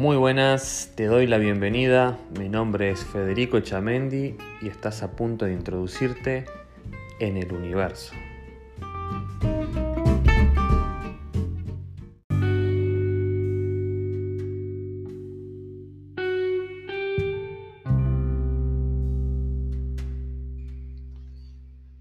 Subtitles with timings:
[0.00, 2.18] Muy buenas, te doy la bienvenida.
[2.38, 6.46] Mi nombre es Federico Chamendi y estás a punto de introducirte
[7.18, 8.14] en el universo.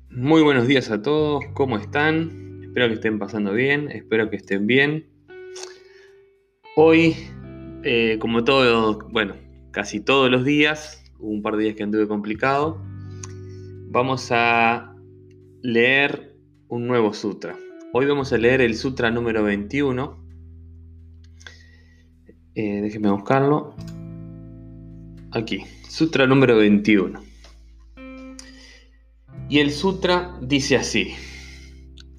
[0.10, 2.62] Muy buenos días a todos, ¿cómo están?
[2.64, 5.06] Espero que estén pasando bien, espero que estén bien.
[6.78, 7.18] Hoy
[7.84, 9.36] eh, como todo, bueno,
[9.72, 12.82] casi todos los días, hubo un par de días que anduve complicado,
[13.88, 14.96] vamos a
[15.62, 16.36] leer
[16.68, 17.56] un nuevo sutra.
[17.94, 20.24] Hoy vamos a leer el sutra número 21.
[22.56, 23.76] Eh, déjenme buscarlo.
[25.32, 27.20] Aquí, sutra número 21.
[29.50, 31.14] Y el sutra dice así,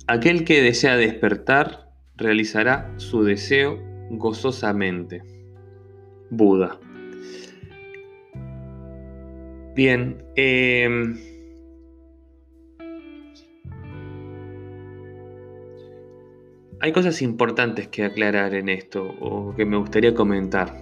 [0.08, 3.78] aquel que desea despertar realizará su deseo
[4.10, 5.39] gozosamente.
[6.30, 6.78] Buda.
[9.74, 10.22] Bien.
[10.36, 11.18] Em,
[16.80, 20.76] hay cosas importantes que aclarar en esto o que me gustaría comentar.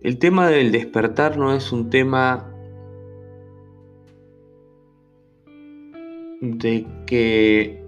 [0.00, 2.54] El tema del despertar no es un tema
[6.40, 7.84] de que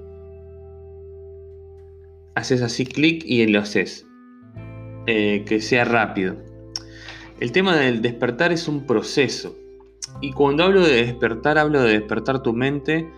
[2.35, 4.07] haces así clic y lo haces.
[5.07, 6.37] Eh, que sea rápido.
[7.41, 9.57] El tema del despertar es un proceso.
[10.21, 13.09] Y cuando hablo de despertar, hablo de despertar tu mente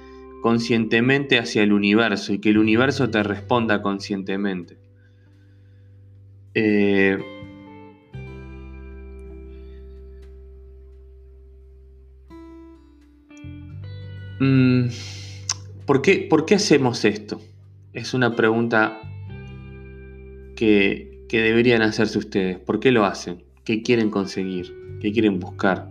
[0.43, 4.77] conscientemente hacia el universo y que el universo te responda conscientemente.
[6.55, 7.19] Eh,
[14.41, 14.87] mm,
[15.87, 17.41] ¿por, qué, ¿Por qué hacemos esto?
[17.93, 19.01] Es una pregunta
[20.57, 22.59] que, que deberían hacerse ustedes.
[22.59, 23.45] ¿Por qué lo hacen?
[23.65, 24.99] ¿Qué quieren conseguir?
[25.01, 25.91] ¿Qué quieren buscar?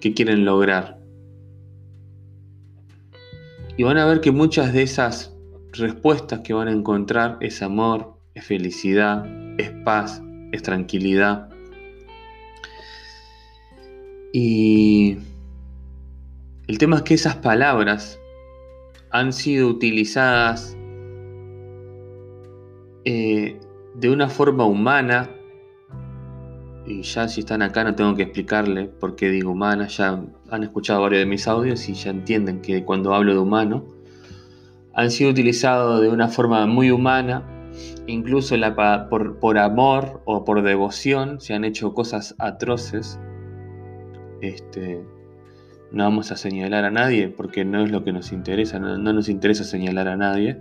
[0.00, 0.98] ¿Qué quieren lograr?
[3.76, 5.36] Y van a ver que muchas de esas
[5.72, 9.24] respuestas que van a encontrar es amor, es felicidad,
[9.58, 11.48] es paz, es tranquilidad.
[14.32, 15.18] Y
[16.66, 18.18] el tema es que esas palabras
[19.10, 20.76] han sido utilizadas
[23.04, 23.58] eh,
[23.98, 25.28] de una forma humana,
[26.86, 30.20] y ya si están acá no tengo que explicarle por qué digo humana, ya
[30.50, 33.84] han escuchado varios de mis audios y ya entienden que cuando hablo de humano,
[34.94, 37.42] han sido utilizados de una forma muy humana,
[38.06, 43.18] incluso la, por, por, amor o por devoción se han hecho cosas atroces.
[44.40, 45.02] Este,
[45.90, 49.28] no vamos a señalar a nadie porque no es lo que nos interesa, no nos
[49.28, 50.56] interesa señalar a nadie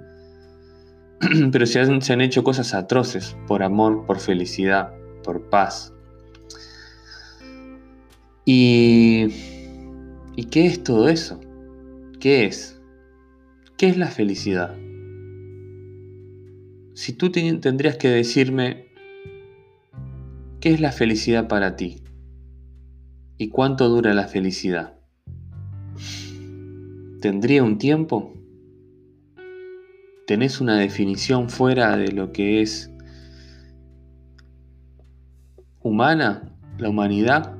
[1.52, 5.94] pero se han, hecho cosas atroces por amor, por felicidad, por paz.
[8.46, 9.28] ¿Y,
[10.36, 11.40] ¿Y qué es todo eso?
[12.20, 12.80] ¿Qué es?
[13.78, 14.76] ¿Qué es la felicidad?
[16.94, 18.88] Si tú tendrías que decirme,
[20.60, 22.04] ¿qué es la felicidad para ti?
[23.38, 24.98] ¿Y cuánto dura la felicidad?
[27.22, 28.37] ¿Tendría un tiempo?
[30.28, 32.92] Tenés una definición fuera de lo que es
[35.82, 37.56] humana, la humanidad,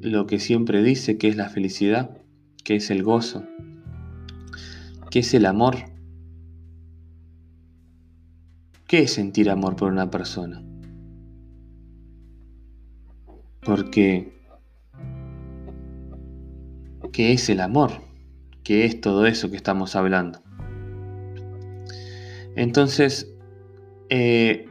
[0.00, 2.16] lo que siempre dice que es la felicidad,
[2.64, 3.44] que es el gozo,
[5.10, 5.76] que es el amor.
[8.86, 10.64] ¿Qué es sentir amor por una persona?
[13.60, 14.32] Porque,
[17.12, 17.90] ¿qué es el amor?
[18.62, 20.43] ¿Qué es todo eso que estamos hablando?
[22.56, 23.34] Entonces,
[24.10, 24.66] eh,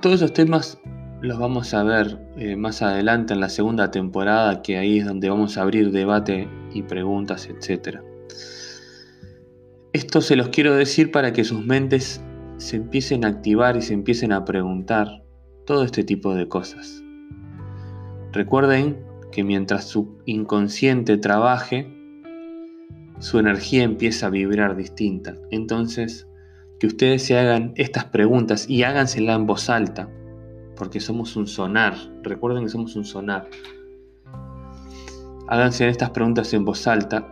[0.00, 0.80] todos esos temas
[1.20, 5.28] los vamos a ver eh, más adelante en la segunda temporada, que ahí es donde
[5.28, 7.98] vamos a abrir debate y preguntas, etc.
[9.92, 12.22] Esto se los quiero decir para que sus mentes
[12.56, 15.24] se empiecen a activar y se empiecen a preguntar
[15.66, 17.02] todo este tipo de cosas.
[18.32, 21.92] Recuerden que mientras su inconsciente trabaje,
[23.18, 25.36] su energía empieza a vibrar distinta.
[25.50, 26.26] Entonces,
[26.80, 30.08] que ustedes se hagan estas preguntas y hágansela en voz alta,
[30.76, 31.94] porque somos un sonar.
[32.22, 33.50] Recuerden que somos un sonar.
[35.46, 37.30] Háganse estas preguntas en voz alta.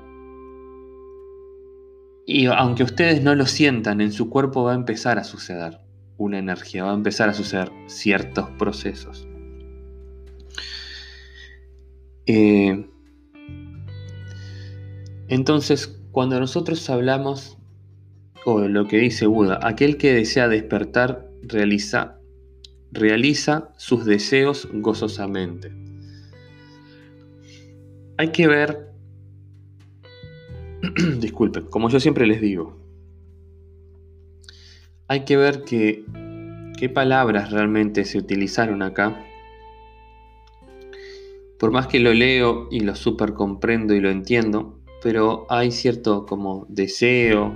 [2.26, 5.80] Y aunque ustedes no lo sientan, en su cuerpo va a empezar a suceder
[6.18, 9.26] una energía, va a empezar a suceder ciertos procesos.
[12.26, 12.86] Eh,
[15.28, 17.57] entonces, cuando nosotros hablamos
[18.56, 22.18] lo que dice Buda, aquel que desea despertar realiza
[22.90, 25.72] realiza sus deseos gozosamente.
[28.16, 28.88] Hay que ver,
[31.20, 32.76] disculpen, como yo siempre les digo,
[35.06, 36.04] hay que ver que,
[36.78, 39.24] qué palabras realmente se utilizaron acá.
[41.58, 46.26] Por más que lo leo y lo super comprendo y lo entiendo, pero hay cierto
[46.26, 47.54] como deseo,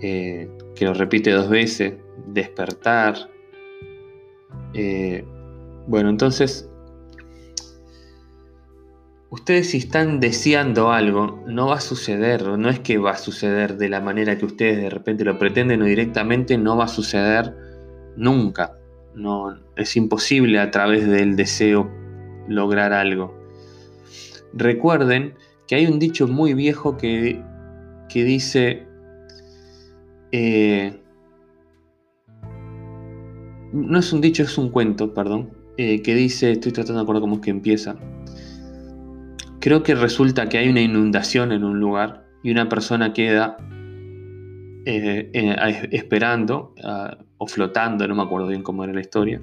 [0.00, 1.94] eh, que lo repite dos veces,
[2.26, 3.30] despertar.
[4.74, 5.24] Eh,
[5.86, 6.68] bueno, entonces,
[9.30, 13.76] ustedes si están deseando algo, no va a suceder, no es que va a suceder
[13.76, 17.54] de la manera que ustedes de repente lo pretenden o directamente, no va a suceder
[18.16, 18.74] nunca.
[19.14, 21.90] No, es imposible a través del deseo
[22.46, 23.36] lograr algo.
[24.52, 25.34] Recuerden
[25.66, 27.42] que hay un dicho muy viejo que,
[28.08, 28.87] que dice,
[30.32, 31.00] eh,
[33.72, 37.20] no es un dicho, es un cuento, perdón, eh, que dice, estoy tratando de acordar
[37.20, 37.96] cómo es que empieza.
[39.60, 43.56] Creo que resulta que hay una inundación en un lugar y una persona queda
[44.86, 45.30] eh,
[45.90, 46.74] esperando
[47.36, 49.42] o flotando, no me acuerdo bien cómo era la historia,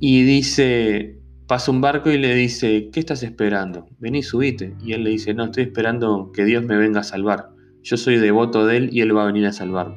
[0.00, 1.20] y dice,
[1.50, 3.88] pasa un barco y le dice, ¿qué estás esperando?
[3.98, 4.76] Vení, subite.
[4.84, 7.50] Y él le dice, no, estoy esperando que Dios me venga a salvar.
[7.82, 9.96] Yo soy devoto de él y él va a venir a salvarme.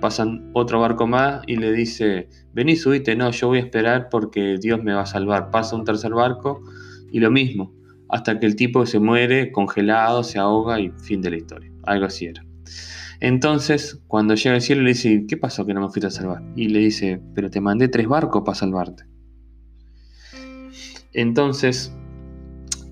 [0.00, 4.58] Pasan otro barco más y le dice, vení, subite, no, yo voy a esperar porque
[4.60, 5.50] Dios me va a salvar.
[5.50, 6.62] Pasa un tercer barco
[7.10, 7.74] y lo mismo,
[8.08, 11.72] hasta que el tipo se muere congelado, se ahoga y fin de la historia.
[11.84, 12.44] Algo así era.
[13.20, 16.42] Entonces, cuando llega al cielo le dice, ¿qué pasó que no me fuiste a salvar?
[16.56, 19.04] Y le dice, pero te mandé tres barcos para salvarte.
[21.12, 21.96] Entonces,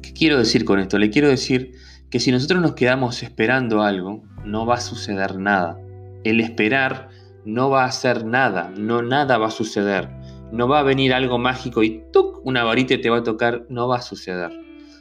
[0.00, 0.99] ¿qué quiero decir con esto?
[0.99, 1.75] Le quiero decir
[2.12, 5.80] que si nosotros nos quedamos esperando algo, no va a suceder nada.
[6.24, 7.08] El esperar
[7.46, 10.10] no va a hacer nada, no nada va a suceder.
[10.52, 12.44] No va a venir algo mágico y ¡tuc!
[12.44, 14.52] una varita te va a tocar, no va a suceder.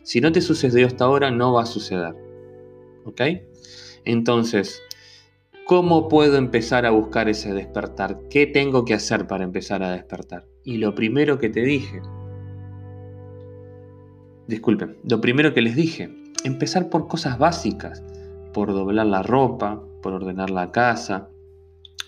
[0.03, 2.15] Si no te sucedió hasta ahora, no va a suceder.
[3.03, 3.21] ¿Ok?
[4.05, 4.81] Entonces,
[5.65, 8.19] ¿cómo puedo empezar a buscar ese despertar?
[8.29, 10.45] ¿Qué tengo que hacer para empezar a despertar?
[10.63, 12.01] Y lo primero que te dije,
[14.47, 18.03] disculpen, lo primero que les dije, empezar por cosas básicas,
[18.53, 21.29] por doblar la ropa, por ordenar la casa,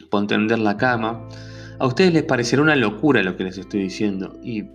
[0.09, 1.27] por tender la cama.
[1.79, 4.65] A ustedes les parecerá una locura lo que les estoy diciendo y,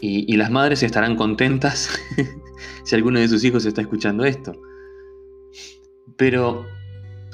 [0.00, 1.98] y, las madres estarán contentas
[2.84, 4.52] si alguno de sus hijos está escuchando esto.
[6.16, 6.64] Pero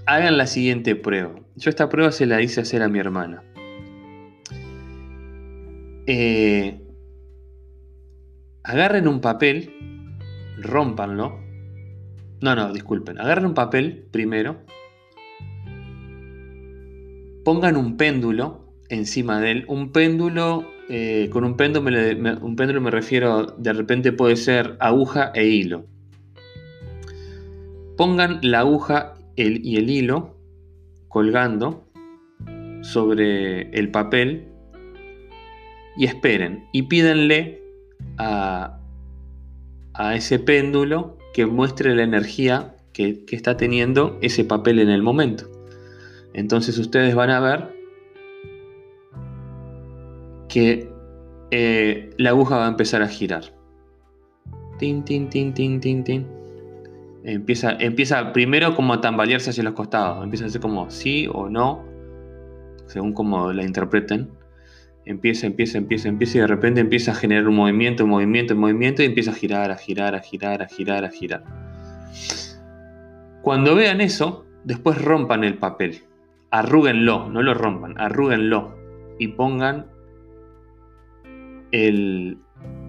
[0.06, 1.34] hagan la siguiente prueba.
[1.56, 3.42] Yo esta prueba se la hice hacer a mi hermana.
[6.06, 6.80] Eh,
[8.62, 9.99] agarren un papel
[10.62, 11.38] rompanlo.
[12.40, 13.18] No, no, disculpen.
[13.18, 14.56] Agarren un papel primero.
[17.44, 19.64] Pongan un péndulo encima de él.
[19.68, 24.76] Un péndulo, eh, con un péndulo me, un péndulo me refiero, de repente puede ser
[24.80, 25.84] aguja e hilo.
[27.96, 30.36] Pongan la aguja y el hilo
[31.08, 31.86] colgando
[32.82, 34.48] sobre el papel
[35.96, 37.60] y esperen y pídenle
[38.18, 38.79] a,
[40.00, 45.44] a ese péndulo que muestre la energía que, está teniendo ese papel en el momento.
[46.32, 47.74] Entonces ustedes van a ver
[50.48, 50.90] que
[51.50, 53.44] eh, la aguja va a empezar a girar.
[54.78, 55.04] Tin.
[57.22, 60.24] Empieza, empieza primero como a tambalearse hacia los costados.
[60.24, 61.84] Empieza a ser como sí o no,
[62.86, 64.39] según como la interpreten
[65.10, 68.60] empieza, empieza, empieza, empieza y de repente empieza a generar un movimiento, un movimiento, un
[68.60, 71.44] movimiento y empieza a girar, a girar, a girar, a girar, a girar.
[73.42, 76.02] Cuando vean eso, después rompan el papel.
[76.50, 78.76] Arrúguenlo, no lo rompan, arrúguenlo
[79.18, 79.86] y pongan
[81.72, 82.38] el,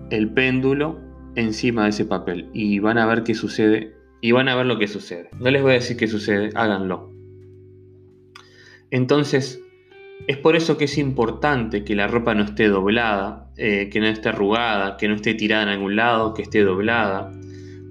[0.09, 0.99] el péndulo
[1.35, 4.77] encima de ese papel y van a ver qué sucede y van a ver lo
[4.77, 5.29] que sucede.
[5.39, 7.11] No les voy a decir qué sucede, háganlo.
[8.91, 9.61] Entonces,
[10.27, 14.07] es por eso que es importante que la ropa no esté doblada, eh, que no
[14.07, 17.31] esté arrugada, que no esté tirada en algún lado, que esté doblada.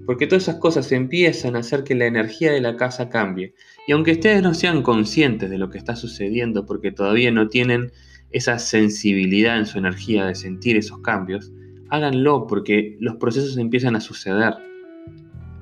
[0.05, 3.53] Porque todas esas cosas empiezan a hacer que la energía de la casa cambie.
[3.87, 7.91] Y aunque ustedes no sean conscientes de lo que está sucediendo, porque todavía no tienen
[8.31, 11.51] esa sensibilidad en su energía de sentir esos cambios,
[11.89, 14.53] háganlo porque los procesos empiezan a suceder.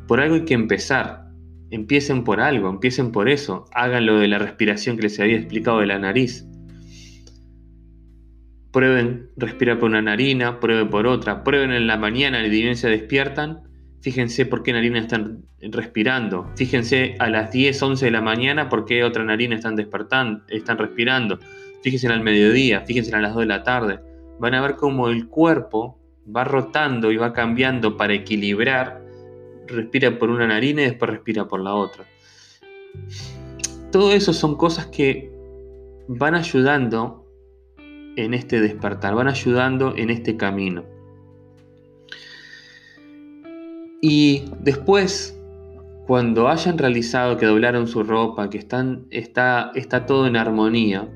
[0.07, 1.29] Por algo hay que empezar.
[1.71, 3.65] Empiecen por algo, empiecen por eso.
[3.73, 6.48] Háganlo de la respiración que les había explicado de la nariz.
[8.71, 12.89] Prueben respirar por una narina, prueben por otra, prueben en la mañana y bien se
[12.89, 13.63] despiertan.
[14.01, 16.49] Fíjense por qué narina están respirando.
[16.55, 20.77] Fíjense a las 10, 11 de la mañana por qué otra narina están despertando, están
[20.77, 21.39] respirando.
[21.81, 23.99] Fíjense al mediodía, fíjense a las 2 de la tarde.
[24.39, 25.99] van a ver cómo el cuerpo
[26.33, 29.01] va rotando y va cambiando para equilibrar.
[29.67, 32.05] Respira por una narina y después respira por la otra.
[33.91, 35.31] Todo eso son cosas que
[36.07, 37.25] van ayudando
[38.23, 40.83] en este despertar, van ayudando en este camino.
[44.01, 45.37] Y después,
[46.07, 51.09] cuando hayan realizado que doblaron su ropa, que están, está, está todo en armonía,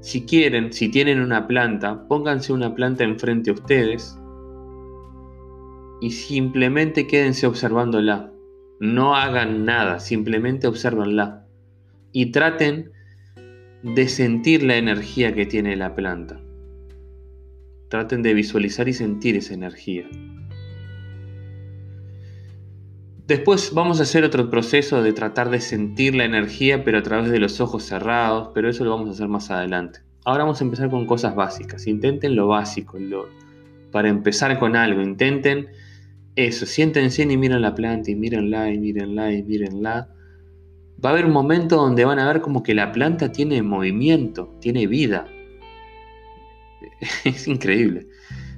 [0.00, 4.18] si quieren, si tienen una planta, pónganse una planta enfrente a ustedes
[6.00, 8.32] y simplemente quédense observándola.
[8.80, 11.44] No hagan nada, simplemente observenla.
[12.12, 12.92] Y traten
[13.82, 16.40] de sentir la energía que tiene la planta.
[17.88, 20.08] Traten de visualizar y sentir esa energía.
[23.26, 27.30] Después vamos a hacer otro proceso de tratar de sentir la energía, pero a través
[27.30, 30.00] de los ojos cerrados, pero eso lo vamos a hacer más adelante.
[30.24, 31.86] Ahora vamos a empezar con cosas básicas.
[31.86, 32.98] Intenten lo básico,
[33.92, 35.00] para empezar con algo.
[35.00, 35.68] Intenten
[36.36, 40.08] eso, siéntense y miren la planta y mírenla y mírenla y mírenla.
[41.04, 44.54] Va a haber un momento donde van a ver como que la planta tiene movimiento,
[44.60, 45.26] tiene vida.
[47.24, 48.06] Es increíble.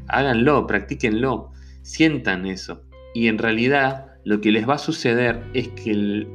[0.08, 2.82] Háganlo, practíquenlo, sientan eso.
[3.14, 6.26] Y en realidad lo que les va a suceder es que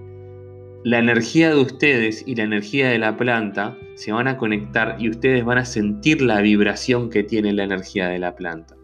[0.84, 5.10] la energía de ustedes y la energía de la planta se van a conectar y
[5.10, 8.76] ustedes van a sentir la vibración que tiene la energía de la planta.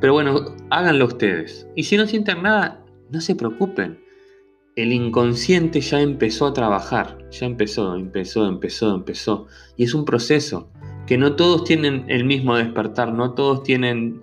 [0.00, 1.68] Pero bueno, háganlo ustedes.
[1.76, 4.01] Y si no sienten nada, no se preocupen.
[4.74, 9.46] El inconsciente ya empezó a trabajar, ya empezó, empezó, empezó, empezó.
[9.76, 10.70] Y es un proceso
[11.06, 14.22] que no todos tienen el mismo despertar, no todos tienen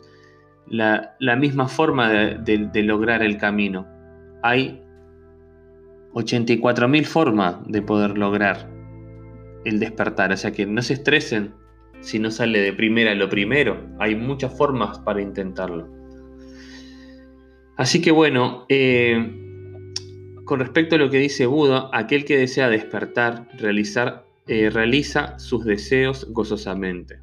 [0.68, 3.86] la, misma forma de, lograr el camino.
[4.42, 4.82] Hay
[6.14, 8.72] 84.000 formas de poder lograr
[9.66, 11.54] el despertar, o sea que no se estresen
[12.00, 13.78] si no sale de primera lo primero.
[14.00, 15.88] Hay muchas formas para intentarlo.
[17.78, 19.49] Así que bueno, eh,
[20.50, 25.64] con respecto a lo que dice Buda, aquel que desea despertar, realizar, eh, realiza sus
[25.64, 27.20] deseos gozosamente.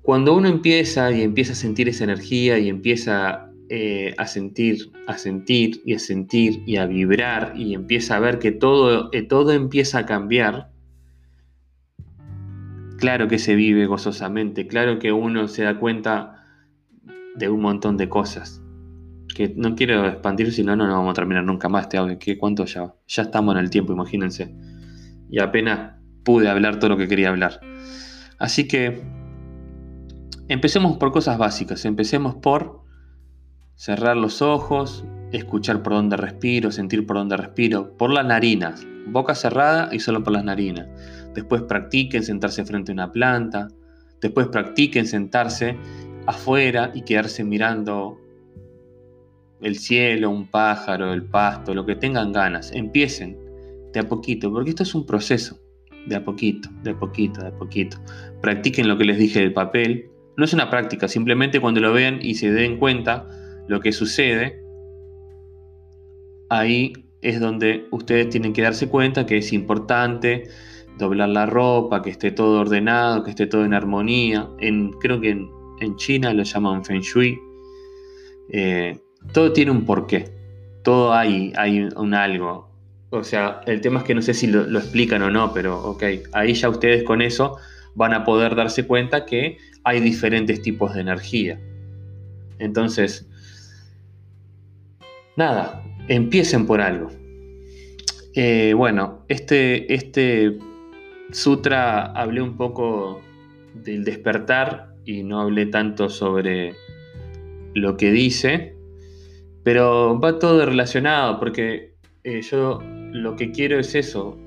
[0.00, 5.18] Cuando uno empieza y empieza a sentir esa energía y empieza eh, a sentir, a
[5.18, 9.52] sentir y a sentir y a vibrar y empieza a ver que todo, eh, todo
[9.52, 10.70] empieza a cambiar,
[12.96, 16.46] claro que se vive gozosamente, claro que uno se da cuenta
[17.36, 18.61] de un montón de cosas.
[19.34, 22.18] Que no quiero expandir, si no, no vamos a terminar nunca más este audio.
[22.18, 22.94] ¿Qué, ¿Cuánto ya?
[23.08, 24.54] Ya estamos en el tiempo, imagínense.
[25.30, 27.60] Y apenas pude hablar todo lo que quería hablar.
[28.38, 29.02] Así que
[30.52, 32.82] Empecemos por cosas básicas, empecemos por
[33.74, 39.34] cerrar los ojos, escuchar por dónde respiro, sentir por dónde respiro, por las narinas, boca
[39.34, 40.88] cerrada y solo por las narinas.
[41.34, 43.68] Después practiquen sentarse frente a una planta,
[44.20, 45.78] después practiquen sentarse
[46.26, 48.20] afuera y quedarse mirando
[49.62, 52.72] el cielo, un pájaro, el pasto, lo que tengan ganas.
[52.72, 53.38] Empiecen
[53.92, 55.58] de a poquito, porque esto es un proceso,
[56.06, 57.96] de a poquito, de a poquito, de a poquito.
[58.40, 62.18] Practiquen lo que les dije del papel, no es una práctica, simplemente cuando lo vean
[62.22, 63.28] y se den cuenta
[63.68, 64.62] lo que sucede,
[66.48, 70.44] ahí es donde ustedes tienen que darse cuenta que es importante
[70.98, 74.48] doblar la ropa, que esté todo ordenado, que esté todo en armonía.
[74.58, 77.38] En, creo que en, China lo llaman Feng Shui.
[78.50, 78.96] Eh,
[79.32, 80.30] todo tiene un porqué.
[80.82, 82.68] Todo hay, hay un algo.
[83.10, 86.02] O sea, el tema es que no sé si lo, explican o no, pero ok,
[86.32, 87.58] ahí ya ustedes con eso
[87.94, 91.60] van a poder darse cuenta que hay diferentes tipos de energía.
[92.58, 93.28] Entonces,
[95.36, 97.10] nada, empiecen por algo.
[98.34, 100.58] Eh, bueno, este, este
[101.32, 103.20] sutra hablé un poco
[103.74, 106.74] del despertar y no hablé tanto sobre
[107.74, 108.74] lo que dice,
[109.62, 112.80] pero va todo relacionado porque eh, yo
[113.12, 114.38] lo que quiero es eso,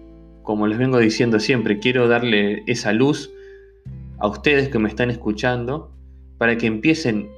[0.44, 3.32] como les vengo diciendo siempre, quiero darle esa luz
[4.20, 5.92] a ustedes que me están escuchando
[6.38, 7.30] para que empiecen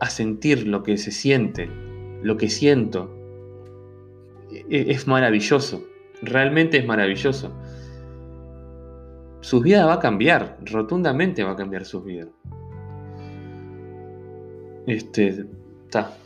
[0.00, 1.70] a sentir lo que se siente,
[2.22, 3.14] lo que siento.
[4.50, 5.84] E-, es maravilloso,
[6.22, 7.52] realmente es maravilloso.
[9.40, 12.26] Su vida va a cambiar, rotundamente va a cambiar su vida.
[14.86, 15.46] Este,
[15.84, 16.16] está.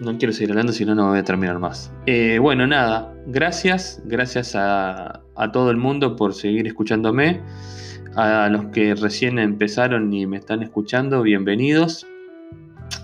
[0.00, 1.92] No quiero seguir hablando, si no, no voy a terminar más.
[2.06, 7.40] Eh, bueno, nada, gracias, gracias a, todo el mundo por seguir escuchándome.
[8.16, 12.06] A los que recién empezaron y me están escuchando, bienvenidos.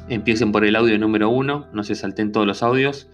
[0.09, 3.09] Empiecen por el audio número uno, no se salten todos los audios,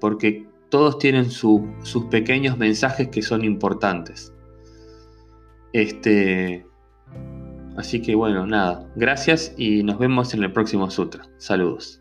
[0.00, 1.62] porque todos tienen sus
[2.10, 4.32] pequeños mensajes que son importantes.
[5.72, 6.66] Este,
[7.76, 11.28] Así que bueno, nada, gracias y nos vemos en el próximo sutra.
[11.38, 11.99] Saludos.